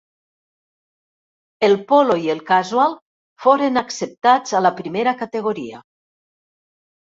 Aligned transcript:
El 1.67 1.75
Polo 1.91 2.15
i 2.23 2.31
el 2.35 2.41
Casual 2.47 2.95
foren 3.45 3.83
acceptats 3.83 4.57
a 4.61 4.63
la 4.69 4.73
Primera 4.81 5.15
Categoria. 5.21 5.85